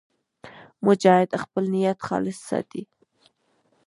مجاهد 0.85 1.31
خپل 1.43 1.63
نیت 1.73 1.99
خالص 2.07 2.39
ساتي. 2.49 2.83